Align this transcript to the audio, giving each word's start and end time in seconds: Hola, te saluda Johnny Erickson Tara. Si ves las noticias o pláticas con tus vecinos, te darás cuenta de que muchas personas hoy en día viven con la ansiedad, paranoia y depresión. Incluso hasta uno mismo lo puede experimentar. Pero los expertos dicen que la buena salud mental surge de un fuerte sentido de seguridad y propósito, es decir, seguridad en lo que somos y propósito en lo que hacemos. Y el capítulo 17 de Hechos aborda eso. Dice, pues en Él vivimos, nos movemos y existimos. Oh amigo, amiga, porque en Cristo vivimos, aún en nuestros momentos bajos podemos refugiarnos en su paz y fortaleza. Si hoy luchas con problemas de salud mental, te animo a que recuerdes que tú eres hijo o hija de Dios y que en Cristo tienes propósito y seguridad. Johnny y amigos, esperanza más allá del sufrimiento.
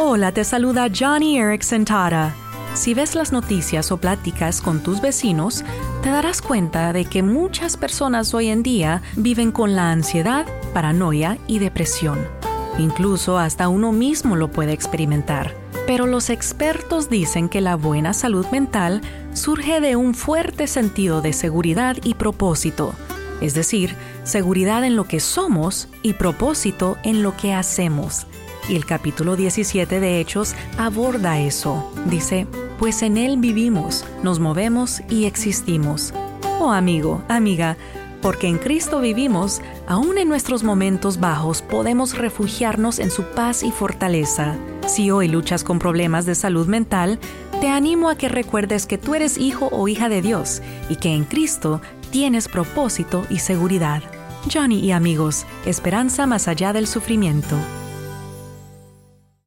Hola, 0.00 0.30
te 0.30 0.44
saluda 0.44 0.86
Johnny 0.96 1.38
Erickson 1.38 1.84
Tara. 1.84 2.32
Si 2.72 2.94
ves 2.94 3.16
las 3.16 3.32
noticias 3.32 3.90
o 3.90 3.96
pláticas 3.96 4.60
con 4.60 4.80
tus 4.80 5.00
vecinos, 5.00 5.64
te 6.04 6.10
darás 6.10 6.40
cuenta 6.40 6.92
de 6.92 7.04
que 7.04 7.24
muchas 7.24 7.76
personas 7.76 8.32
hoy 8.32 8.46
en 8.46 8.62
día 8.62 9.02
viven 9.16 9.50
con 9.50 9.74
la 9.74 9.90
ansiedad, 9.90 10.46
paranoia 10.72 11.36
y 11.48 11.58
depresión. 11.58 12.28
Incluso 12.78 13.38
hasta 13.38 13.68
uno 13.68 13.90
mismo 13.90 14.36
lo 14.36 14.52
puede 14.52 14.72
experimentar. 14.72 15.52
Pero 15.84 16.06
los 16.06 16.30
expertos 16.30 17.10
dicen 17.10 17.48
que 17.48 17.60
la 17.60 17.74
buena 17.74 18.12
salud 18.12 18.46
mental 18.52 19.00
surge 19.32 19.80
de 19.80 19.96
un 19.96 20.14
fuerte 20.14 20.68
sentido 20.68 21.22
de 21.22 21.32
seguridad 21.32 21.96
y 22.04 22.14
propósito, 22.14 22.94
es 23.40 23.52
decir, 23.54 23.96
seguridad 24.22 24.84
en 24.84 24.94
lo 24.94 25.08
que 25.08 25.18
somos 25.18 25.88
y 26.04 26.12
propósito 26.12 26.98
en 27.02 27.24
lo 27.24 27.36
que 27.36 27.52
hacemos. 27.52 28.28
Y 28.68 28.76
el 28.76 28.84
capítulo 28.84 29.34
17 29.34 29.98
de 29.98 30.20
Hechos 30.20 30.54
aborda 30.76 31.40
eso. 31.40 31.90
Dice, 32.06 32.46
pues 32.78 33.02
en 33.02 33.16
Él 33.16 33.38
vivimos, 33.38 34.04
nos 34.22 34.40
movemos 34.40 35.00
y 35.08 35.24
existimos. 35.24 36.12
Oh 36.60 36.70
amigo, 36.70 37.22
amiga, 37.28 37.76
porque 38.20 38.46
en 38.46 38.58
Cristo 38.58 39.00
vivimos, 39.00 39.62
aún 39.86 40.18
en 40.18 40.28
nuestros 40.28 40.64
momentos 40.64 41.18
bajos 41.18 41.62
podemos 41.62 42.18
refugiarnos 42.18 42.98
en 42.98 43.10
su 43.10 43.22
paz 43.22 43.62
y 43.62 43.70
fortaleza. 43.70 44.56
Si 44.86 45.10
hoy 45.10 45.28
luchas 45.28 45.64
con 45.64 45.78
problemas 45.78 46.26
de 46.26 46.34
salud 46.34 46.66
mental, 46.66 47.18
te 47.60 47.68
animo 47.68 48.10
a 48.10 48.16
que 48.16 48.28
recuerdes 48.28 48.86
que 48.86 48.98
tú 48.98 49.14
eres 49.14 49.38
hijo 49.38 49.68
o 49.72 49.88
hija 49.88 50.08
de 50.08 50.20
Dios 50.20 50.62
y 50.88 50.96
que 50.96 51.14
en 51.14 51.24
Cristo 51.24 51.80
tienes 52.10 52.48
propósito 52.48 53.24
y 53.30 53.38
seguridad. 53.38 54.02
Johnny 54.52 54.80
y 54.80 54.92
amigos, 54.92 55.46
esperanza 55.64 56.26
más 56.26 56.48
allá 56.48 56.72
del 56.72 56.86
sufrimiento. 56.86 57.56